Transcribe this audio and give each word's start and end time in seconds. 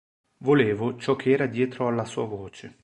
Volevo 0.39 0.97
ciò 0.97 1.15
che 1.15 1.29
era 1.29 1.45
dietro 1.45 1.85
alla 1.87 2.05
sua 2.05 2.25
voce. 2.25 2.79